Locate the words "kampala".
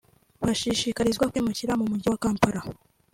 2.23-2.61